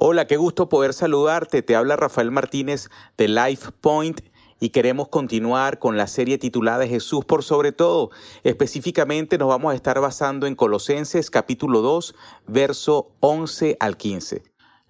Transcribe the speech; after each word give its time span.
Hola, 0.00 0.28
qué 0.28 0.36
gusto 0.36 0.68
poder 0.68 0.94
saludarte. 0.94 1.60
Te 1.60 1.74
habla 1.74 1.96
Rafael 1.96 2.30
Martínez 2.30 2.88
de 3.16 3.26
Life 3.26 3.72
Point 3.80 4.20
y 4.60 4.68
queremos 4.68 5.08
continuar 5.08 5.80
con 5.80 5.96
la 5.96 6.06
serie 6.06 6.38
titulada 6.38 6.86
Jesús 6.86 7.24
por 7.24 7.42
sobre 7.42 7.72
todo. 7.72 8.10
Específicamente 8.44 9.38
nos 9.38 9.48
vamos 9.48 9.72
a 9.72 9.74
estar 9.74 10.00
basando 10.00 10.46
en 10.46 10.54
Colosenses 10.54 11.32
capítulo 11.32 11.80
2, 11.80 12.14
verso 12.46 13.10
11 13.18 13.76
al 13.80 13.96
15. 13.96 14.44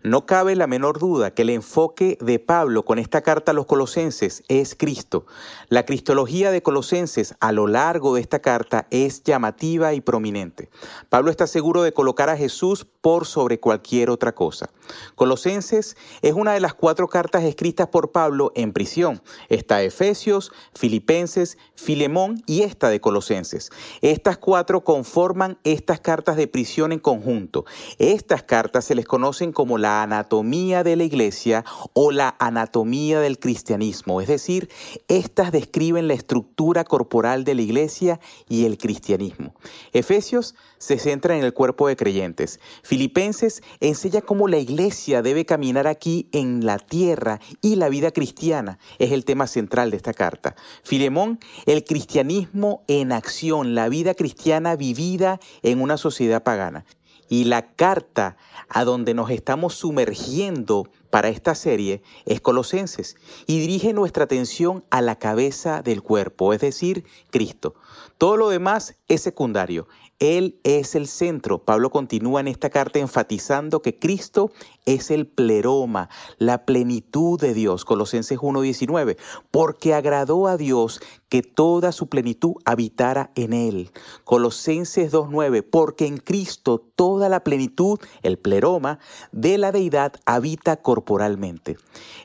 No 0.05 0.27
cabe 0.27 0.55
la 0.55 0.69
menor 0.69 1.01
duda 1.01 1.35
que 1.35 1.43
el 1.43 1.51
enfoque 1.51 2.19
de 2.21 2.39
Pablo 2.39 2.85
con 2.85 3.01
esta 3.01 3.23
carta 3.23 3.51
a 3.51 3.55
los 3.55 3.67
colosenses 3.67 4.45
es 4.47 4.77
Cristo. 4.77 5.27
La 5.71 5.85
cristología 5.85 6.53
de 6.53 6.63
Colosenses 6.63 7.35
a 7.41 7.51
lo 7.51 7.67
largo 7.67 8.15
de 8.15 8.21
esta 8.21 8.39
carta 8.39 8.87
es 8.93 9.25
llamativa 9.25 9.95
y 9.95 10.01
prominente. 10.01 10.69
Pablo 11.09 11.33
está 11.33 11.49
seguro 11.49 11.83
de 11.83 11.93
colocar 11.93 12.31
a 12.31 12.37
Jesús 12.37 12.87
por 13.01 13.27
sobre 13.27 13.59
cualquier 13.59 14.09
otra 14.11 14.37
cosa. 14.37 14.71
Colosenses 15.17 15.97
es 16.23 16.33
una 16.33 16.53
de 16.53 16.61
las 16.61 16.75
cuatro 16.75 17.09
cartas 17.09 17.43
escritas 17.43 17.89
por 17.89 18.13
Pablo 18.13 18.53
en 18.55 18.73
prisión. 18.73 19.21
Está 19.49 19.83
Efesios, 19.83 20.53
Filipenses, 20.75 21.59
Filemón 21.75 22.41
y 22.47 22.63
esta 22.63 22.89
de 22.89 23.01
Colosenses. 23.01 23.71
Estas 24.01 24.39
cuatro 24.39 24.85
conforman 24.85 25.59
estas 25.65 25.99
cartas 25.99 26.37
de 26.37 26.47
prisión 26.47 26.93
en 26.93 27.01
conjunto. 27.01 27.65
Estas 27.99 28.45
cartas 28.45 28.85
se 28.85 28.95
les 28.95 29.05
conocen 29.05 29.53
como 29.53 29.77
la 29.77 29.88
anatomía 29.89 30.85
de 30.85 30.97
la 30.97 31.05
iglesia 31.05 31.65
o 31.93 32.11
la 32.13 32.37
anatomía 32.39 33.21
del 33.21 33.39
cristianismo. 33.39 34.21
Es 34.21 34.29
decir, 34.29 34.69
estas 35.09 35.53
describen 35.53 36.09
la 36.09 36.15
estructura 36.15 36.85
corporal 36.85 37.45
de 37.45 37.55
la 37.55 37.63
iglesia 37.63 38.21
y 38.49 38.65
el 38.65 38.79
cristianismo. 38.79 39.55
Efesios 39.93 40.55
se 40.79 40.99
centra 40.99 41.37
en 41.37 41.45
el 41.45 41.53
cuerpo 41.53 41.89
de 41.89 41.97
creyentes. 41.97 42.61
Filipenses 42.83 43.63
enseña 43.81 44.21
cómo 44.21 44.49
la 44.49 44.59
iglesia 44.59 45.23
debe 45.23 45.45
caminar 45.45 45.87
aquí 45.87 46.29
en 46.33 46.65
la 46.65 46.79
tierra 46.79 47.41
y 47.61 47.77
la 47.77 47.89
vida 47.89 48.11
cristiana. 48.11 48.79
Es 48.99 49.13
el 49.13 49.25
tema 49.25 49.47
central 49.47 49.91
de 49.91 49.97
esta 49.97 50.15
carta. 50.15 50.55
Filemón, 50.83 51.41
el 51.67 51.85
cristianismo 51.85 52.83
en 52.87 53.13
acción, 53.13 53.75
la 53.75 53.89
vida 53.89 54.15
cristiana 54.15 54.77
vivida 54.77 55.41
en 55.63 55.81
una 55.81 55.97
sociedad 55.97 56.43
pagana. 56.43 56.85
Y 57.29 57.45
la 57.45 57.75
carta 57.75 58.37
a 58.69 58.85
donde 58.85 59.15
nos 59.15 59.31
estamos 59.31 59.75
sumergiendo 59.75 60.91
para 61.11 61.29
esta 61.29 61.55
serie 61.55 62.03
es 62.27 62.41
Colosenses 62.41 63.17
y 63.47 63.61
dirige 63.61 63.93
nuestra 63.93 64.25
atención 64.25 64.85
a 64.91 65.01
la 65.01 65.17
cabeza 65.17 65.83
del 65.83 66.03
cuerpo, 66.03 66.53
es 66.53 66.61
decir, 66.61 67.05
Cristo. 67.31 67.75
Todo 68.19 68.37
lo 68.37 68.49
demás 68.49 68.97
es 69.09 69.23
secundario. 69.23 69.87
Él 70.19 70.59
es 70.65 70.97
el 70.97 71.07
centro. 71.07 71.61
Pablo 71.65 71.91
continúa 71.91 72.41
en 72.41 72.49
esta 72.49 72.71
carta 72.71 72.99
enfatizando 72.99 73.83
que 73.83 73.97
Cristo 73.97 74.51
es 74.85 75.13
el 75.13 75.29
pleroma, 75.29 76.09
la 76.39 76.65
plenitud 76.65 77.41
de 77.41 77.55
Dios. 77.55 77.85
Colosenses 77.85 78.39
1.19. 78.39 79.17
Porque 79.53 79.95
agradó 79.95 80.49
a 80.49 80.57
Dios 80.57 81.01
que 81.29 81.43
toda 81.43 81.93
su 81.93 82.09
plenitud 82.09 82.55
habitara 82.65 83.31
en 83.35 83.53
él. 83.53 83.91
Colosenses 84.25 85.13
2.9. 85.13 85.65
Porque 85.69 86.07
en 86.07 86.19
Cristo 86.19 86.79
toda 86.97 87.29
la 87.29 87.45
plenitud, 87.45 87.99
el 88.23 88.39
pleroma, 88.39 88.99
de 89.33 89.59
la 89.59 89.73
deidad 89.73 90.15
habita 90.25 90.77
corporalmente. 90.77 91.77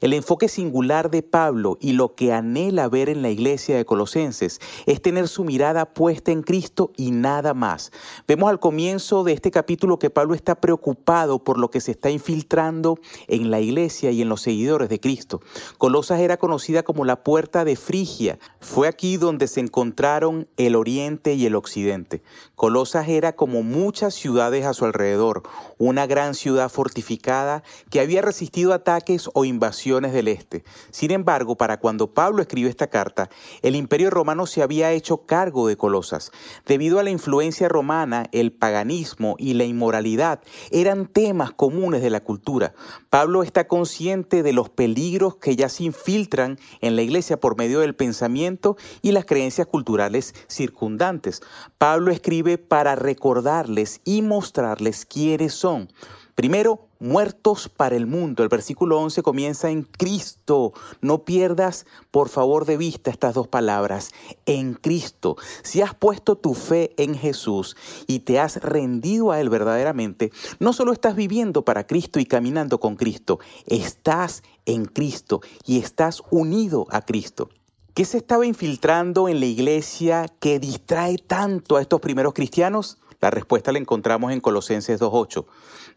El 0.02 0.14
enfoque 0.14 0.48
singular 0.48 1.12
de 1.12 1.24
Pablo 1.24 1.78
y 1.80 1.94
lo 1.94 2.16
que 2.16 2.34
anhela 2.34 2.88
ver 2.88 3.09
en 3.09 3.22
la 3.22 3.30
iglesia 3.30 3.76
de 3.76 3.86
Colosenses 3.86 4.59
es 4.86 5.02
tener 5.02 5.28
su 5.28 5.44
mirada 5.44 5.94
puesta 5.94 6.31
en 6.31 6.44
Cristo 6.44 6.92
y 6.96 7.12
nada 7.12 7.54
más. 7.54 7.92
Vemos 8.28 8.50
al 8.50 8.59
comienzo 8.59 9.24
de 9.24 9.34
este 9.34 9.52
capítulo 9.52 10.00
que 10.00 10.09
Pablo 10.09 10.34
está 10.34 10.56
preocupado 10.56 11.44
por 11.44 11.58
lo 11.58 11.70
que 11.70 11.81
se 11.81 11.92
está 11.92 12.09
infiltrando 12.09 13.00
en 13.28 13.52
la 13.52 13.59
iglesia 13.59 14.12
y 14.12 14.22
en 14.22 14.30
los 14.30 14.42
seguidores 14.42 14.90
de 14.90 15.00
Cristo. 15.00 15.42
Colosas 15.78 16.20
era 16.20 16.38
conocida 16.38 16.84
como 16.84 17.06
la 17.06 17.24
puerta 17.24 17.66
de 17.66 17.76
Frigia. 17.76 18.40
Fue 18.59 18.88
aquí 18.94 19.17
donde 19.17 19.47
se 19.47 19.59
encontraron 19.59 20.47
el 20.55 20.75
oriente 20.75 21.34
y 21.34 21.45
el 21.45 21.56
occidente. 21.56 22.22
Colosas 22.63 23.09
era 23.09 23.35
como 23.35 23.62
muchas 23.62 24.13
ciudades 24.13 24.66
a 24.66 24.74
su 24.74 24.85
alrededor, 24.85 25.44
una 25.78 26.07
gran 26.07 26.34
ciudad 26.34 26.69
fortificada 26.69 27.62
que 27.90 28.00
había 28.00 28.22
resistido 28.22 28.72
ataques 28.72 29.29
o 29.34 29.44
invasiones 29.44 30.13
del 30.13 30.29
este. 30.29 30.63
Sin 30.90 31.12
embargo, 31.12 31.57
para 31.57 31.81
cuando 31.81 32.13
Pablo 32.13 32.41
escribió 32.41 32.69
esta 32.69 32.88
carta, 32.88 33.29
el 33.63 33.75
imperio 33.75 34.09
romano 34.12 34.46
se 34.46 34.63
había 34.63 34.94
hecho 34.94 35.25
cargo 35.25 35.68
de 35.68 35.75
Colosas. 35.75 36.31
Debido 36.66 37.00
a 37.00 37.03
la 37.03 37.09
influencia 37.09 37.68
romana, 37.68 38.29
el 38.31 38.53
paganismo 38.53 39.35
y 39.38 39.56
la 39.56 39.66
inmoralidad 39.66 40.40
eran 40.72 41.07
temas 41.07 41.51
comunes 41.51 42.01
de 42.01 42.12
la 42.12 42.22
cultura. 42.22 42.74
Pablo 43.09 43.44
está 43.44 43.68
consciente 43.68 44.41
de 44.41 44.53
los 44.53 44.69
peligros 44.69 45.35
que 45.35 45.57
ya 45.57 45.68
se 45.68 45.84
infiltran 45.84 46.57
en 46.80 46.95
la 46.95 47.01
iglesia 47.01 47.41
por 47.41 47.57
medio 47.57 47.81
del 47.81 47.94
pensamiento 47.94 48.78
y 49.01 49.12
las 49.12 49.25
creencias 49.25 49.68
culturales 49.68 50.34
circundantes. 50.47 51.41
Pablo 51.78 52.13
escribe 52.13 52.53
para 52.58 52.96
recordarles 52.96 54.02
y 54.06 54.22
mostrarles 54.22 55.06
quiénes 55.06 55.53
son. 55.53 55.90
Primero, 56.36 56.88
muertos 57.00 57.69
para 57.69 57.96
el 57.96 58.08
mundo. 58.08 58.41
El 58.41 58.50
versículo 58.50 58.97
11 59.00 59.22
comienza 59.22 59.69
en 59.69 59.84
Cristo. 59.84 60.74
No 61.00 61.25
pierdas, 61.25 61.86
por 62.09 62.30
favor, 62.30 62.66
de 62.66 62.78
vista 62.78 63.12
estas 63.12 63.36
dos 63.36 63.47
palabras. 63.47 64.12
En 64.47 64.74
Cristo. 64.74 65.36
Si 65.62 65.81
has 65.81 65.94
puesto 65.94 66.36
tu 66.36 66.56
fe 66.56 66.92
en 66.97 67.16
Jesús 67.16 67.75
y 68.08 68.19
te 68.19 68.40
has 68.40 68.58
rendido 68.58 69.31
a 69.31 69.42
Él 69.42 69.50
verdaderamente, 69.50 70.31
no 70.59 70.74
solo 70.74 70.92
estás 70.92 71.16
viviendo 71.16 71.63
para 71.63 71.86
Cristo 71.86 72.19
y 72.19 72.25
caminando 72.25 72.80
con 72.80 72.96
Cristo, 72.96 73.40
estás 73.68 74.42
en 74.66 74.86
Cristo 74.86 75.42
y 75.66 75.80
estás 75.80 76.24
unido 76.31 76.88
a 76.90 77.02
Cristo. 77.02 77.50
¿Qué 77.94 78.06
se 78.06 78.18
estaba 78.18 78.48
infiltrando 78.48 79.30
en 79.30 79.40
la 79.40 79.46
iglesia 79.46 80.26
que 80.40 80.58
distrae 80.58 81.20
tanto 81.20 81.76
a 81.76 81.81
estos 81.81 82.02
primeros 82.02 82.34
cristianos? 82.34 82.98
La 83.22 83.30
respuesta 83.30 83.72
la 83.72 83.78
encontramos 83.78 84.31
en 84.31 84.42
Colosenses 84.42 85.00
2.8. 85.00 85.46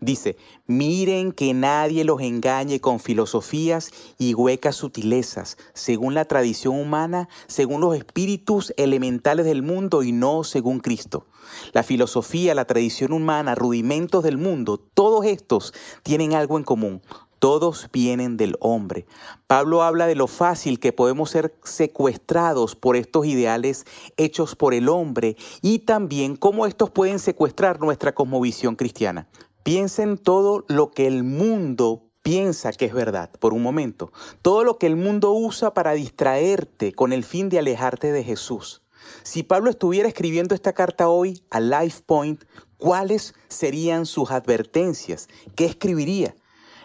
Dice, 0.01 0.37
miren 0.67 1.33
que 1.33 1.55
nadie 1.55 2.05
los 2.05 2.21
engañe 2.21 2.81
con 2.81 3.01
filosofías 3.01 3.93
y 4.19 4.35
huecas 4.35 4.77
sutilezas, 4.77 5.57
según 5.73 6.13
la 6.13 6.27
tradición 6.27 6.79
humana, 6.79 7.31
según 7.47 7.81
los 7.81 7.97
espíritus 7.97 8.75
elementales 8.77 9.47
del 9.47 9.63
mundo 9.63 10.03
y 10.03 10.13
no 10.13 10.45
según 10.45 10.81
Cristo. 10.81 11.25
La 11.73 11.83
filosofía, 11.83 12.55
la 12.55 12.67
tradición 12.67 13.15
humana, 13.15 13.55
rudimentos 13.55 14.23
del 14.23 14.37
mundo, 14.37 14.77
todos 14.77 15.25
estos 15.25 15.73
tienen 16.03 16.35
algo 16.35 16.59
en 16.59 16.65
común. 16.65 17.01
Todos 17.47 17.89
vienen 17.93 18.37
del 18.37 18.57
hombre. 18.59 19.07
Pablo 19.47 19.85
habla 19.85 20.09
de 20.09 20.17
lo 20.17 20.27
fácil 20.27 20.81
que 20.81 20.93
podemos 20.93 21.31
ser 21.31 21.55
secuestrados 21.63 22.75
por 22.75 22.97
estos 22.97 23.25
ideales 23.25 23.87
hechos 24.17 24.57
por 24.57 24.75
el 24.75 24.89
hombre 24.89 25.37
y 25.63 25.79
también 25.79 26.35
cómo 26.35 26.67
estos 26.67 26.91
pueden 26.91 27.21
secuestrar 27.21 27.79
nuestra 27.79 28.17
cosmovisión 28.17 28.75
cristiana. 28.75 29.29
Piensen 29.63 30.19
todo 30.19 30.65
lo 30.67 30.91
que 30.91 31.07
el 31.07 31.23
mundo 31.23 32.03
piensa 32.23 32.73
que 32.73 32.87
es 32.87 32.93
verdad 32.93 33.31
por 33.39 33.55
un 33.55 33.63
momento. 33.63 34.11
Todo 34.43 34.65
lo 34.65 34.77
que 34.77 34.89
el 34.89 34.97
mundo 34.97 35.31
usa 35.31 35.73
para 35.73 35.93
distraerte 35.93 36.95
con 36.95 37.13
el 37.13 37.23
fin 37.23 37.49
de 37.49 37.61
alejarte 37.61 38.11
de 38.11 38.25
Jesús. 38.25 38.83
Si 39.23 39.45
Pablo 39.45 39.71
estuviera 39.71 40.09
escribiendo 40.09 40.57
esta 40.57 40.73
carta 40.73 41.09
hoy 41.09 41.45
a 41.51 41.61
Life 41.61 42.03
Point, 42.07 42.43
¿cuáles 42.77 43.35
serían 43.47 44.05
sus 44.05 44.33
advertencias? 44.33 45.29
¿Qué 45.55 45.67
escribiría? 45.67 46.35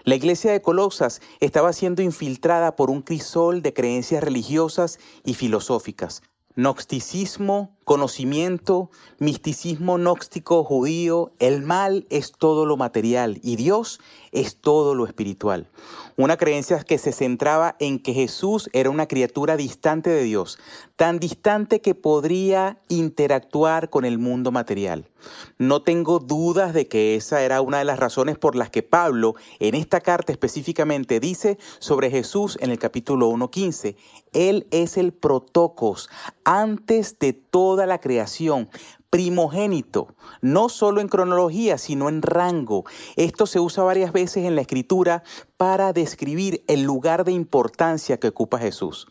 La 0.03 0.16
iglesia 0.16 0.51
de 0.51 0.62
Colosas 0.62 1.22
estaba 1.39 1.73
siendo 1.73 2.01
infiltrada 2.01 2.75
por 2.75 2.89
un 2.89 3.03
crisol 3.03 3.62
de 3.62 3.73
creencias 3.73 4.23
religiosas 4.23 5.00
y 5.23 5.35
filosóficas. 5.35 6.23
Gnosticismo, 6.56 7.75
conocimiento, 7.84 8.89
misticismo 9.19 9.97
gnóstico 9.97 10.63
judío, 10.63 11.31
el 11.39 11.62
mal 11.62 12.06
es 12.09 12.31
todo 12.31 12.66
lo 12.66 12.78
material 12.78 13.39
y 13.44 13.56
Dios 13.56 14.00
es 14.31 14.57
todo 14.57 14.95
lo 14.95 15.06
espiritual. 15.06 15.69
Una 16.18 16.38
creencia 16.38 16.80
que 16.83 16.98
se 16.98 17.12
centraba 17.12 17.75
en 17.80 18.00
que 18.00 18.13
Jesús 18.13 18.69
era 18.74 18.89
una 18.89 19.07
criatura 19.07 19.57
distante 19.57 20.09
de 20.09 20.24
Dios, 20.24 20.59
tan 20.95 21.19
distante 21.19 21.81
que 21.81 21.95
podría 21.95 22.77
interactuar 22.88 23.89
con 23.89 24.06
el 24.06 24.19
mundo 24.19 24.51
material. 24.51 25.09
No 25.57 25.83
tengo 25.83 26.19
dudas 26.19 26.74
de 26.74 26.88
que 26.88 27.15
esa 27.15 27.44
era 27.44 27.62
una 27.62 27.80
de 27.80 27.86
las 27.86 28.00
razones 28.00 28.38
por 28.38 28.56
las 28.56 28.69
que 28.69 28.83
Pablo 28.83 29.36
en 29.59 29.75
esta 29.75 30.01
carta 30.01 30.31
específicamente 30.31 31.19
dice 31.19 31.57
sobre 31.80 32.09
Jesús 32.09 32.57
en 32.62 32.71
el 32.71 32.80
capítulo 32.80 33.30
1.15, 33.30 33.95
Él 34.33 34.68
es 34.71 34.97
el 34.97 35.13
protocos 35.13 36.09
antes 36.46 37.18
de 37.20 37.34
toda 37.34 37.86
la 37.86 38.00
creación 38.00 38.70
primogénito, 39.12 40.16
no 40.42 40.70
solo 40.70 41.02
en 41.02 41.10
cronología, 41.10 41.78
sino 41.78 42.08
en 42.08 42.22
rango. 42.22 42.86
Esto 43.18 43.46
se 43.46 43.60
usa 43.60 43.84
varias 43.84 44.14
veces 44.14 44.46
en 44.46 44.56
la 44.56 44.62
escritura 44.62 45.24
para 45.58 45.92
describir 45.92 46.64
el 46.68 46.84
lugar 46.84 47.26
de 47.26 47.34
importancia 47.34 48.18
que 48.18 48.30
ocupa 48.30 48.58
Jesús. 48.58 49.08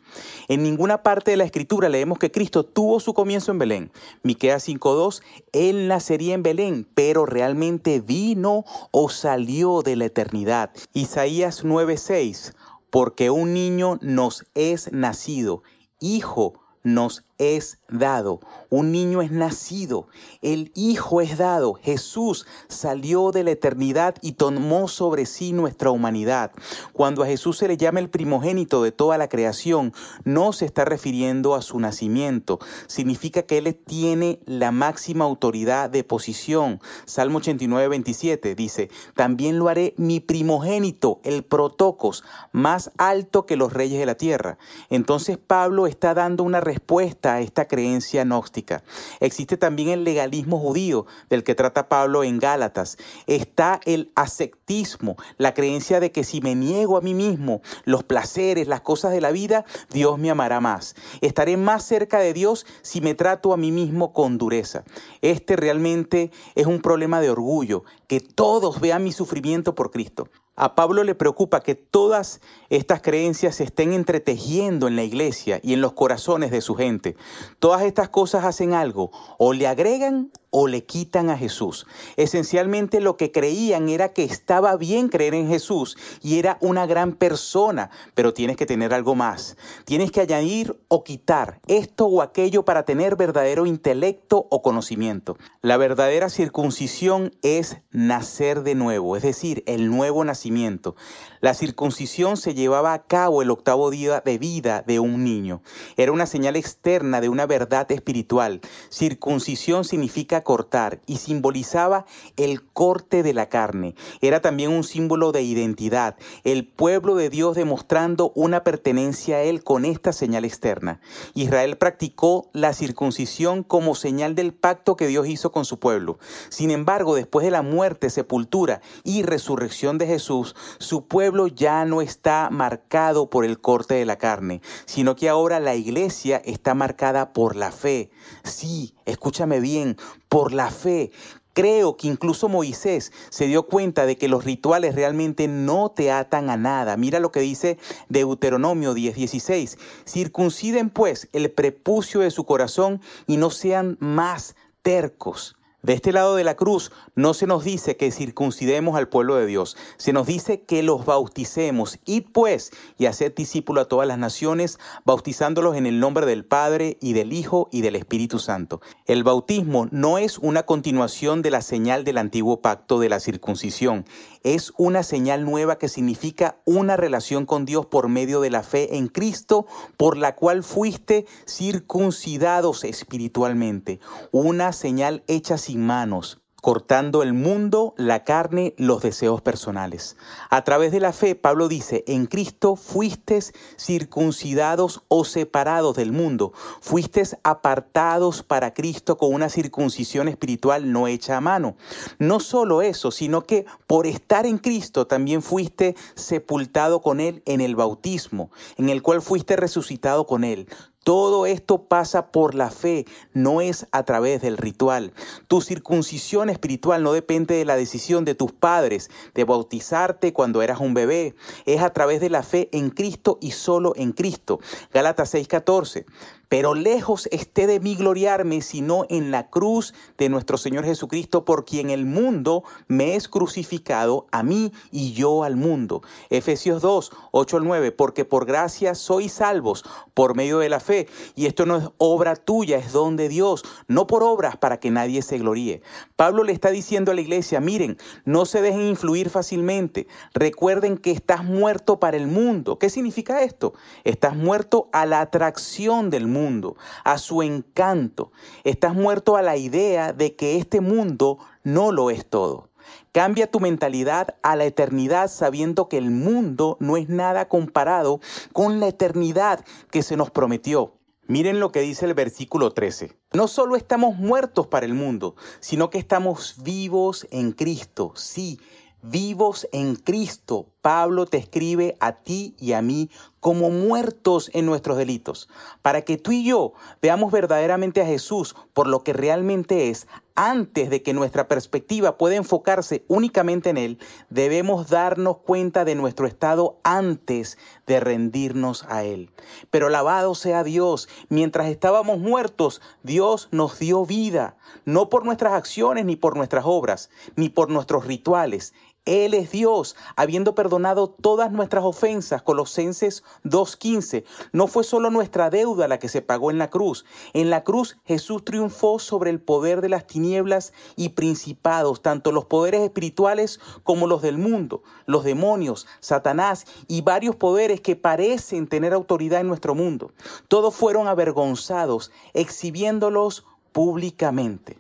En 0.48 0.62
ninguna 0.62 1.02
parte 1.02 1.32
de 1.32 1.36
la 1.36 1.44
escritura 1.44 1.90
leemos 1.90 2.18
que 2.18 2.32
Cristo 2.32 2.64
tuvo 2.64 2.98
su 2.98 3.12
comienzo 3.12 3.52
en 3.52 3.58
Belén. 3.58 3.92
Miqueas 4.22 4.66
5:2, 4.66 5.22
él 5.52 5.86
nacería 5.86 6.32
en 6.32 6.42
Belén, 6.42 6.88
pero 6.94 7.26
realmente 7.26 8.00
vino 8.00 8.64
o 8.92 9.10
salió 9.10 9.82
de 9.82 9.96
la 9.96 10.06
eternidad. 10.06 10.70
Isaías 10.94 11.62
9:6, 11.62 12.54
porque 12.88 13.28
un 13.28 13.52
niño 13.52 13.98
nos 14.00 14.46
es 14.54 14.90
nacido, 14.92 15.62
hijo 16.00 16.59
nos 16.82 17.24
es 17.40 17.78
dado, 17.88 18.40
un 18.68 18.92
niño 18.92 19.22
es 19.22 19.32
nacido, 19.32 20.08
el 20.42 20.70
Hijo 20.74 21.22
es 21.22 21.38
dado, 21.38 21.72
Jesús 21.72 22.46
salió 22.68 23.30
de 23.30 23.44
la 23.44 23.52
eternidad 23.52 24.14
y 24.20 24.32
tomó 24.32 24.88
sobre 24.88 25.24
sí 25.24 25.52
nuestra 25.52 25.90
humanidad. 25.90 26.52
Cuando 26.92 27.22
a 27.22 27.26
Jesús 27.26 27.56
se 27.56 27.66
le 27.66 27.78
llama 27.78 28.00
el 28.00 28.10
primogénito 28.10 28.82
de 28.82 28.92
toda 28.92 29.16
la 29.16 29.30
creación, 29.30 29.94
no 30.24 30.52
se 30.52 30.66
está 30.66 30.84
refiriendo 30.84 31.54
a 31.54 31.62
su 31.62 31.80
nacimiento, 31.80 32.58
significa 32.86 33.42
que 33.44 33.56
Él 33.56 33.74
tiene 33.74 34.40
la 34.44 34.70
máxima 34.70 35.24
autoridad 35.24 35.88
de 35.88 36.04
posición. 36.04 36.78
Salmo 37.06 37.38
89, 37.38 37.88
27 37.88 38.54
dice, 38.54 38.90
también 39.14 39.58
lo 39.58 39.68
haré 39.68 39.94
mi 39.96 40.20
primogénito, 40.20 41.20
el 41.24 41.42
protocos, 41.42 42.22
más 42.52 42.90
alto 42.98 43.46
que 43.46 43.56
los 43.56 43.72
reyes 43.72 43.98
de 43.98 44.06
la 44.06 44.16
tierra. 44.16 44.58
Entonces 44.90 45.38
Pablo 45.38 45.86
está 45.86 46.12
dando 46.12 46.44
una 46.44 46.60
respuesta 46.60 47.29
esta 47.38 47.68
creencia 47.68 48.24
gnóstica. 48.24 48.82
Existe 49.20 49.56
también 49.56 49.90
el 49.90 50.02
legalismo 50.02 50.58
judío 50.58 51.06
del 51.28 51.44
que 51.44 51.54
trata 51.54 51.88
Pablo 51.88 52.24
en 52.24 52.40
Gálatas. 52.40 52.96
Está 53.28 53.80
el 53.84 54.10
asectismo, 54.16 55.16
la 55.38 55.54
creencia 55.54 56.00
de 56.00 56.10
que 56.10 56.24
si 56.24 56.40
me 56.40 56.56
niego 56.56 56.96
a 56.96 57.02
mí 57.02 57.14
mismo 57.14 57.62
los 57.84 58.02
placeres, 58.02 58.66
las 58.66 58.80
cosas 58.80 59.12
de 59.12 59.20
la 59.20 59.30
vida, 59.30 59.64
Dios 59.90 60.18
me 60.18 60.30
amará 60.30 60.60
más. 60.60 60.96
Estaré 61.20 61.56
más 61.56 61.84
cerca 61.84 62.18
de 62.18 62.32
Dios 62.32 62.66
si 62.82 63.00
me 63.00 63.14
trato 63.14 63.52
a 63.52 63.56
mí 63.56 63.70
mismo 63.70 64.12
con 64.12 64.38
dureza. 64.38 64.82
Este 65.20 65.54
realmente 65.54 66.32
es 66.56 66.66
un 66.66 66.80
problema 66.80 67.20
de 67.20 67.30
orgullo, 67.30 67.84
que 68.08 68.20
todos 68.20 68.80
vean 68.80 69.04
mi 69.04 69.12
sufrimiento 69.12 69.74
por 69.74 69.90
Cristo. 69.90 70.28
A 70.62 70.74
Pablo 70.74 71.04
le 71.04 71.14
preocupa 71.14 71.62
que 71.62 71.74
todas 71.74 72.42
estas 72.68 73.00
creencias 73.00 73.54
se 73.54 73.64
estén 73.64 73.94
entretejiendo 73.94 74.88
en 74.88 74.96
la 74.96 75.02
iglesia 75.02 75.58
y 75.62 75.72
en 75.72 75.80
los 75.80 75.94
corazones 75.94 76.50
de 76.50 76.60
su 76.60 76.74
gente. 76.74 77.16
Todas 77.60 77.80
estas 77.80 78.10
cosas 78.10 78.44
hacen 78.44 78.74
algo, 78.74 79.10
o 79.38 79.54
le 79.54 79.66
agregan 79.66 80.30
o 80.50 80.66
le 80.66 80.84
quitan 80.84 81.30
a 81.30 81.38
Jesús. 81.38 81.86
Esencialmente 82.16 83.00
lo 83.00 83.16
que 83.16 83.32
creían 83.32 83.88
era 83.88 84.12
que 84.12 84.24
estaba 84.24 84.76
bien 84.76 85.08
creer 85.08 85.34
en 85.34 85.48
Jesús 85.48 85.96
y 86.22 86.38
era 86.38 86.58
una 86.60 86.86
gran 86.86 87.12
persona, 87.12 87.90
pero 88.14 88.34
tienes 88.34 88.56
que 88.56 88.66
tener 88.66 88.92
algo 88.92 89.14
más. 89.14 89.56
Tienes 89.84 90.10
que 90.10 90.20
añadir 90.20 90.78
o 90.88 91.04
quitar 91.04 91.60
esto 91.66 92.06
o 92.06 92.22
aquello 92.22 92.64
para 92.64 92.84
tener 92.84 93.16
verdadero 93.16 93.66
intelecto 93.66 94.46
o 94.50 94.62
conocimiento. 94.62 95.36
La 95.62 95.76
verdadera 95.76 96.28
circuncisión 96.28 97.32
es 97.42 97.78
nacer 97.90 98.62
de 98.62 98.74
nuevo, 98.74 99.16
es 99.16 99.22
decir, 99.22 99.62
el 99.66 99.88
nuevo 99.90 100.24
nacimiento. 100.24 100.96
La 101.40 101.54
circuncisión 101.54 102.36
se 102.36 102.54
llevaba 102.54 102.92
a 102.92 103.04
cabo 103.04 103.42
el 103.42 103.50
octavo 103.50 103.90
día 103.90 104.20
de 104.24 104.38
vida 104.38 104.82
de 104.86 105.00
un 105.00 105.24
niño. 105.24 105.62
Era 105.96 106.12
una 106.12 106.26
señal 106.26 106.56
externa 106.56 107.20
de 107.20 107.28
una 107.28 107.46
verdad 107.46 107.90
espiritual. 107.92 108.60
Circuncisión 108.90 109.84
significa 109.84 110.39
cortar 110.42 111.00
y 111.06 111.16
simbolizaba 111.16 112.06
el 112.36 112.62
corte 112.62 113.22
de 113.22 113.34
la 113.34 113.48
carne. 113.48 113.94
Era 114.20 114.40
también 114.40 114.70
un 114.70 114.84
símbolo 114.84 115.32
de 115.32 115.42
identidad, 115.42 116.16
el 116.44 116.66
pueblo 116.66 117.14
de 117.14 117.30
Dios 117.30 117.56
demostrando 117.56 118.32
una 118.34 118.64
pertenencia 118.64 119.36
a 119.36 119.42
Él 119.42 119.62
con 119.64 119.84
esta 119.84 120.12
señal 120.12 120.44
externa. 120.44 121.00
Israel 121.34 121.76
practicó 121.76 122.50
la 122.52 122.72
circuncisión 122.72 123.62
como 123.62 123.94
señal 123.94 124.34
del 124.34 124.52
pacto 124.52 124.96
que 124.96 125.06
Dios 125.06 125.26
hizo 125.28 125.52
con 125.52 125.64
su 125.64 125.78
pueblo. 125.78 126.18
Sin 126.48 126.70
embargo, 126.70 127.14
después 127.14 127.44
de 127.44 127.50
la 127.50 127.62
muerte, 127.62 128.10
sepultura 128.10 128.80
y 129.04 129.22
resurrección 129.22 129.98
de 129.98 130.06
Jesús, 130.06 130.54
su 130.78 131.06
pueblo 131.06 131.46
ya 131.46 131.84
no 131.84 132.02
está 132.02 132.48
marcado 132.50 133.30
por 133.30 133.44
el 133.44 133.60
corte 133.60 133.94
de 133.94 134.04
la 134.04 134.18
carne, 134.18 134.60
sino 134.86 135.16
que 135.16 135.28
ahora 135.28 135.60
la 135.60 135.74
iglesia 135.74 136.40
está 136.44 136.74
marcada 136.74 137.32
por 137.32 137.56
la 137.56 137.72
fe. 137.72 138.10
Sí, 138.42 138.94
escúchame 139.10 139.60
bien, 139.60 139.96
por 140.28 140.52
la 140.52 140.70
fe. 140.70 141.10
Creo 141.52 141.96
que 141.96 142.06
incluso 142.06 142.48
Moisés 142.48 143.12
se 143.28 143.46
dio 143.46 143.64
cuenta 143.64 144.06
de 144.06 144.16
que 144.16 144.28
los 144.28 144.44
rituales 144.44 144.94
realmente 144.94 145.48
no 145.48 145.90
te 145.90 146.12
atan 146.12 146.48
a 146.48 146.56
nada. 146.56 146.96
Mira 146.96 147.18
lo 147.18 147.32
que 147.32 147.40
dice 147.40 147.76
Deuteronomio 148.08 148.94
10:16. 148.94 149.76
Circunciden 150.06 150.90
pues 150.90 151.28
el 151.32 151.50
prepucio 151.50 152.20
de 152.20 152.30
su 152.30 152.44
corazón 152.44 153.00
y 153.26 153.36
no 153.36 153.50
sean 153.50 153.96
más 154.00 154.54
tercos. 154.82 155.56
De 155.82 155.94
este 155.94 156.12
lado 156.12 156.36
de 156.36 156.44
la 156.44 156.56
cruz 156.56 156.92
no 157.14 157.32
se 157.32 157.46
nos 157.46 157.64
dice 157.64 157.96
que 157.96 158.10
circuncidemos 158.10 158.96
al 158.96 159.08
pueblo 159.08 159.36
de 159.36 159.46
Dios, 159.46 159.78
se 159.96 160.12
nos 160.12 160.26
dice 160.26 160.60
que 160.60 160.82
los 160.82 161.06
bauticemos. 161.06 161.98
Id 162.04 162.24
pues 162.32 162.70
y 162.98 163.06
haced 163.06 163.34
discípulo 163.34 163.80
a 163.80 163.88
todas 163.88 164.06
las 164.06 164.18
naciones, 164.18 164.78
bautizándolos 165.06 165.76
en 165.76 165.86
el 165.86 165.98
nombre 165.98 166.26
del 166.26 166.44
Padre 166.44 166.98
y 167.00 167.14
del 167.14 167.32
Hijo 167.32 167.70
y 167.72 167.80
del 167.80 167.96
Espíritu 167.96 168.38
Santo. 168.38 168.82
El 169.06 169.24
bautismo 169.24 169.88
no 169.90 170.18
es 170.18 170.36
una 170.36 170.64
continuación 170.64 171.40
de 171.40 171.50
la 171.50 171.62
señal 171.62 172.04
del 172.04 172.18
antiguo 172.18 172.60
pacto 172.60 172.98
de 173.00 173.08
la 173.08 173.18
circuncisión, 173.18 174.04
es 174.42 174.72
una 174.78 175.02
señal 175.02 175.44
nueva 175.44 175.76
que 175.76 175.88
significa 175.88 176.56
una 176.64 176.96
relación 176.96 177.44
con 177.44 177.66
Dios 177.66 177.86
por 177.86 178.08
medio 178.08 178.40
de 178.40 178.50
la 178.50 178.62
fe 178.62 178.96
en 178.96 179.08
Cristo, 179.08 179.66
por 179.98 180.16
la 180.16 180.34
cual 180.34 180.62
fuiste 180.62 181.26
circuncidados 181.46 182.84
espiritualmente, 182.84 184.00
una 184.30 184.72
señal 184.72 185.24
hecha 185.26 185.58
sin 185.58 185.69
manos, 185.76 186.40
cortando 186.60 187.22
el 187.22 187.32
mundo, 187.32 187.94
la 187.96 188.24
carne, 188.24 188.74
los 188.76 189.02
deseos 189.02 189.40
personales. 189.40 190.16
A 190.50 190.62
través 190.62 190.92
de 190.92 191.00
la 191.00 191.12
fe, 191.12 191.34
Pablo 191.34 191.68
dice, 191.68 192.04
en 192.06 192.26
Cristo 192.26 192.76
fuistes 192.76 193.52
circuncidados 193.78 195.02
o 195.08 195.24
separados 195.24 195.96
del 195.96 196.12
mundo, 196.12 196.52
fuistes 196.80 197.36
apartados 197.42 198.42
para 198.42 198.74
Cristo 198.74 199.16
con 199.16 199.32
una 199.32 199.48
circuncisión 199.48 200.28
espiritual 200.28 200.92
no 200.92 201.06
hecha 201.06 201.36
a 201.36 201.40
mano. 201.40 201.76
No 202.18 202.40
solo 202.40 202.82
eso, 202.82 203.10
sino 203.10 203.42
que 203.42 203.64
por 203.86 204.06
estar 204.06 204.46
en 204.46 204.58
Cristo 204.58 205.06
también 205.06 205.42
fuiste 205.42 205.96
sepultado 206.14 207.00
con 207.00 207.20
Él 207.20 207.42
en 207.46 207.60
el 207.60 207.76
bautismo, 207.76 208.50
en 208.76 208.88
el 208.88 209.02
cual 209.02 209.22
fuiste 209.22 209.56
resucitado 209.56 210.26
con 210.26 210.44
Él. 210.44 210.68
Todo 211.02 211.46
esto 211.46 211.84
pasa 211.84 212.30
por 212.30 212.54
la 212.54 212.70
fe, 212.70 213.06
no 213.32 213.62
es 213.62 213.86
a 213.90 214.02
través 214.02 214.42
del 214.42 214.58
ritual. 214.58 215.14
Tu 215.48 215.62
circuncisión 215.62 216.50
espiritual 216.50 217.02
no 217.02 217.14
depende 217.14 217.54
de 217.54 217.64
la 217.64 217.76
decisión 217.76 218.26
de 218.26 218.34
tus 218.34 218.52
padres 218.52 219.08
de 219.34 219.44
bautizarte 219.44 220.34
cuando 220.34 220.60
eras 220.60 220.78
un 220.80 220.92
bebé. 220.92 221.34
Es 221.64 221.80
a 221.80 221.94
través 221.94 222.20
de 222.20 222.28
la 222.28 222.42
fe 222.42 222.68
en 222.72 222.90
Cristo 222.90 223.38
y 223.40 223.52
solo 223.52 223.94
en 223.96 224.12
Cristo. 224.12 224.60
Gálatas 224.92 225.32
6:14. 225.32 226.04
Pero 226.50 226.74
lejos 226.74 227.28
esté 227.30 227.68
de 227.68 227.78
mí 227.78 227.94
gloriarme, 227.94 228.60
sino 228.60 229.06
en 229.08 229.30
la 229.30 229.48
cruz 229.50 229.94
de 230.18 230.28
nuestro 230.28 230.58
Señor 230.58 230.84
Jesucristo, 230.84 231.44
por 231.44 231.64
quien 231.64 231.90
el 231.90 232.06
mundo 232.06 232.64
me 232.88 233.14
es 233.14 233.28
crucificado, 233.28 234.26
a 234.32 234.42
mí 234.42 234.72
y 234.90 235.12
yo 235.12 235.44
al 235.44 235.54
mundo. 235.54 236.02
Efesios 236.28 236.82
2, 236.82 237.12
8 237.30 237.56
al 237.56 237.64
9, 237.64 237.92
porque 237.92 238.24
por 238.24 238.46
gracia 238.46 238.96
sois 238.96 239.32
salvos 239.32 239.84
por 240.12 240.34
medio 240.34 240.58
de 240.58 240.68
la 240.68 240.80
fe. 240.80 241.06
Y 241.36 241.46
esto 241.46 241.66
no 241.66 241.76
es 241.76 241.88
obra 241.98 242.34
tuya, 242.34 242.78
es 242.78 242.90
don 242.90 243.14
de 243.14 243.28
Dios, 243.28 243.62
no 243.86 244.08
por 244.08 244.24
obras 244.24 244.56
para 244.56 244.80
que 244.80 244.90
nadie 244.90 245.22
se 245.22 245.38
gloríe. 245.38 245.82
Pablo 246.16 246.42
le 246.42 246.52
está 246.52 246.72
diciendo 246.72 247.12
a 247.12 247.14
la 247.14 247.20
iglesia, 247.20 247.60
miren, 247.60 247.96
no 248.24 248.44
se 248.44 248.60
dejen 248.60 248.88
influir 248.88 249.30
fácilmente. 249.30 250.08
Recuerden 250.34 250.98
que 250.98 251.12
estás 251.12 251.44
muerto 251.44 252.00
para 252.00 252.16
el 252.16 252.26
mundo. 252.26 252.76
¿Qué 252.76 252.90
significa 252.90 253.42
esto? 253.42 253.72
Estás 254.02 254.34
muerto 254.34 254.88
a 254.92 255.06
la 255.06 255.20
atracción 255.20 256.10
del 256.10 256.26
mundo 256.26 256.39
mundo, 256.40 256.76
a 257.04 257.18
su 257.18 257.42
encanto. 257.42 258.32
Estás 258.64 258.94
muerto 258.94 259.36
a 259.36 259.42
la 259.42 259.56
idea 259.56 260.12
de 260.12 260.34
que 260.34 260.56
este 260.56 260.80
mundo 260.80 261.38
no 261.62 261.92
lo 261.92 262.10
es 262.10 262.26
todo. 262.26 262.70
Cambia 263.12 263.50
tu 263.50 263.60
mentalidad 263.60 264.36
a 264.42 264.56
la 264.56 264.64
eternidad 264.64 265.28
sabiendo 265.28 265.88
que 265.88 265.98
el 265.98 266.10
mundo 266.10 266.76
no 266.80 266.96
es 266.96 267.08
nada 267.08 267.48
comparado 267.48 268.20
con 268.52 268.80
la 268.80 268.88
eternidad 268.88 269.64
que 269.90 270.02
se 270.02 270.16
nos 270.16 270.30
prometió. 270.30 270.94
Miren 271.26 271.60
lo 271.60 271.70
que 271.70 271.80
dice 271.80 272.06
el 272.06 272.14
versículo 272.14 272.72
13. 272.72 273.16
No 273.34 273.46
solo 273.46 273.76
estamos 273.76 274.16
muertos 274.16 274.66
para 274.66 274.86
el 274.86 274.94
mundo, 274.94 275.36
sino 275.60 275.88
que 275.88 275.98
estamos 275.98 276.56
vivos 276.64 277.26
en 277.30 277.52
Cristo. 277.52 278.12
Sí, 278.16 278.58
vivos 279.02 279.68
en 279.72 279.96
Cristo. 279.96 280.66
Pablo 280.82 281.26
te 281.26 281.36
escribe 281.36 281.96
a 282.00 282.12
ti 282.12 282.54
y 282.58 282.72
a 282.72 282.80
mí 282.80 283.10
como 283.40 283.70
muertos 283.70 284.50
en 284.52 284.66
nuestros 284.66 284.98
delitos, 284.98 285.48
para 285.82 286.02
que 286.02 286.18
tú 286.18 286.30
y 286.30 286.44
yo 286.44 286.74
veamos 287.00 287.32
verdaderamente 287.32 288.02
a 288.02 288.06
Jesús 288.06 288.54
por 288.74 288.86
lo 288.86 289.02
que 289.02 289.12
realmente 289.12 289.88
es. 289.88 290.06
Antes 290.36 290.88
de 290.88 291.02
que 291.02 291.12
nuestra 291.12 291.48
perspectiva 291.48 292.16
pueda 292.16 292.36
enfocarse 292.36 293.04
únicamente 293.08 293.68
en 293.68 293.76
Él, 293.76 293.98
debemos 294.30 294.88
darnos 294.88 295.38
cuenta 295.38 295.84
de 295.84 295.94
nuestro 295.94 296.26
estado 296.26 296.78
antes 296.82 297.58
de 297.86 298.00
rendirnos 298.00 298.86
a 298.88 299.04
Él. 299.04 299.30
Pero 299.70 299.88
alabado 299.88 300.34
sea 300.34 300.64
Dios, 300.64 301.10
mientras 301.28 301.68
estábamos 301.68 302.18
muertos, 302.18 302.80
Dios 303.02 303.48
nos 303.50 303.78
dio 303.78 304.06
vida, 304.06 304.56
no 304.86 305.10
por 305.10 305.26
nuestras 305.26 305.52
acciones 305.52 306.06
ni 306.06 306.16
por 306.16 306.36
nuestras 306.36 306.64
obras, 306.66 307.10
ni 307.36 307.50
por 307.50 307.68
nuestros 307.68 308.06
rituales. 308.06 308.72
Él 309.06 309.32
es 309.32 309.50
Dios, 309.50 309.96
habiendo 310.14 310.54
perdonado 310.54 311.08
todas 311.08 311.50
nuestras 311.50 311.84
ofensas. 311.84 312.42
Colosenses 312.42 313.22
2.15. 313.44 314.24
No 314.52 314.66
fue 314.66 314.84
solo 314.84 315.10
nuestra 315.10 315.48
deuda 315.48 315.88
la 315.88 315.98
que 315.98 316.08
se 316.10 316.20
pagó 316.20 316.50
en 316.50 316.58
la 316.58 316.68
cruz. 316.68 317.06
En 317.32 317.48
la 317.48 317.64
cruz 317.64 317.96
Jesús 318.04 318.44
triunfó 318.44 318.98
sobre 318.98 319.30
el 319.30 319.40
poder 319.40 319.80
de 319.80 319.88
las 319.88 320.06
tinieblas 320.06 320.74
y 320.96 321.10
principados, 321.10 322.02
tanto 322.02 322.30
los 322.30 322.44
poderes 322.44 322.82
espirituales 322.82 323.58
como 323.84 324.06
los 324.06 324.20
del 324.20 324.36
mundo, 324.36 324.82
los 325.06 325.24
demonios, 325.24 325.86
Satanás 326.00 326.66
y 326.86 327.00
varios 327.00 327.36
poderes 327.36 327.80
que 327.80 327.96
parecen 327.96 328.66
tener 328.66 328.92
autoridad 328.92 329.40
en 329.40 329.48
nuestro 329.48 329.74
mundo. 329.74 330.12
Todos 330.48 330.74
fueron 330.74 331.08
avergonzados, 331.08 332.12
exhibiéndolos 332.34 333.46
públicamente. 333.72 334.78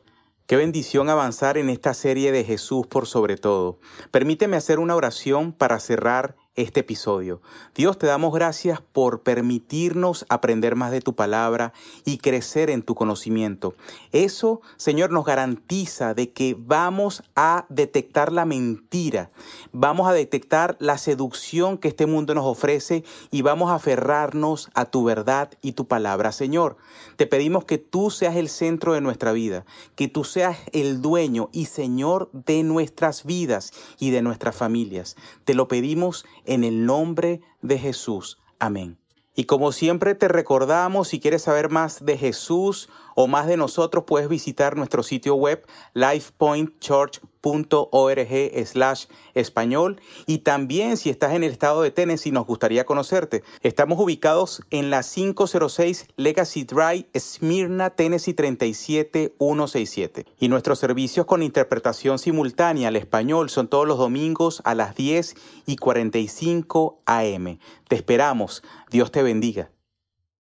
Qué 0.50 0.56
bendición 0.56 1.08
avanzar 1.10 1.58
en 1.58 1.70
esta 1.70 1.94
serie 1.94 2.32
de 2.32 2.42
Jesús 2.42 2.84
por 2.88 3.06
sobre 3.06 3.36
todo. 3.36 3.78
Permíteme 4.10 4.56
hacer 4.56 4.80
una 4.80 4.96
oración 4.96 5.52
para 5.52 5.78
cerrar 5.78 6.34
este 6.60 6.80
episodio. 6.80 7.40
Dios, 7.74 7.98
te 7.98 8.06
damos 8.06 8.32
gracias 8.32 8.80
por 8.80 9.22
permitirnos 9.22 10.26
aprender 10.28 10.76
más 10.76 10.90
de 10.90 11.00
tu 11.00 11.14
palabra 11.14 11.72
y 12.04 12.18
crecer 12.18 12.70
en 12.70 12.82
tu 12.82 12.94
conocimiento. 12.94 13.74
Eso, 14.12 14.60
Señor, 14.76 15.10
nos 15.10 15.24
garantiza 15.24 16.14
de 16.14 16.32
que 16.32 16.56
vamos 16.58 17.22
a 17.34 17.66
detectar 17.68 18.32
la 18.32 18.44
mentira, 18.44 19.30
vamos 19.72 20.08
a 20.08 20.12
detectar 20.12 20.76
la 20.80 20.98
seducción 20.98 21.78
que 21.78 21.88
este 21.88 22.06
mundo 22.06 22.34
nos 22.34 22.44
ofrece 22.44 23.04
y 23.30 23.42
vamos 23.42 23.70
a 23.70 23.76
aferrarnos 23.76 24.70
a 24.74 24.84
tu 24.84 25.04
verdad 25.04 25.50
y 25.62 25.72
tu 25.72 25.86
palabra. 25.86 26.32
Señor, 26.32 26.76
te 27.16 27.26
pedimos 27.26 27.64
que 27.64 27.78
tú 27.78 28.10
seas 28.10 28.36
el 28.36 28.48
centro 28.48 28.92
de 28.92 29.00
nuestra 29.00 29.32
vida, 29.32 29.64
que 29.94 30.08
tú 30.08 30.24
seas 30.24 30.58
el 30.72 31.00
dueño 31.00 31.48
y 31.52 31.66
Señor 31.66 32.30
de 32.32 32.62
nuestras 32.62 33.24
vidas 33.24 33.72
y 33.98 34.10
de 34.10 34.22
nuestras 34.22 34.56
familias. 34.56 35.16
Te 35.44 35.54
lo 35.54 35.68
pedimos 35.68 36.24
el 36.64 36.84
nombre 36.86 37.40
de 37.62 37.78
Jesús. 37.78 38.38
Amén. 38.58 38.98
Y 39.34 39.44
como 39.44 39.72
siempre 39.72 40.14
te 40.14 40.28
recordamos, 40.28 41.08
si 41.08 41.20
quieres 41.20 41.42
saber 41.42 41.70
más 41.70 42.04
de 42.04 42.18
Jesús 42.18 42.90
o 43.14 43.26
más 43.26 43.46
de 43.46 43.56
nosotros, 43.56 44.04
puedes 44.06 44.28
visitar 44.28 44.76
nuestro 44.76 45.02
sitio 45.02 45.34
web 45.36 45.64
slash 47.42 49.06
español. 49.34 50.00
Y 50.26 50.38
también 50.38 50.96
si 50.96 51.10
estás 51.10 51.34
en 51.34 51.44
el 51.44 51.52
estado 51.52 51.82
de 51.82 51.90
Tennessee, 51.90 52.30
nos 52.32 52.46
gustaría 52.46 52.84
conocerte. 52.84 53.42
Estamos 53.62 53.98
ubicados 54.00 54.62
en 54.70 54.90
la 54.90 55.02
506 55.02 56.06
Legacy 56.16 56.64
Drive, 56.64 57.06
Smyrna, 57.18 57.90
Tennessee 57.90 58.34
37167. 58.34 60.26
Y 60.38 60.48
nuestros 60.48 60.78
servicios 60.78 61.26
con 61.26 61.42
interpretación 61.42 62.18
simultánea 62.18 62.88
al 62.88 62.96
español 62.96 63.50
son 63.50 63.68
todos 63.68 63.86
los 63.86 63.98
domingos 63.98 64.62
a 64.64 64.74
las 64.74 64.94
10 64.94 65.34
y 65.66 65.76
45 65.76 66.98
am. 67.06 67.58
Te 67.88 67.96
esperamos. 67.96 68.62
Dios 68.90 69.10
te 69.10 69.22
bendiga. 69.22 69.70